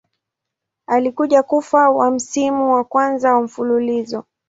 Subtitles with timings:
[0.87, 4.25] Alikuja kufa wa msimu wa kwanza wa mfululizo.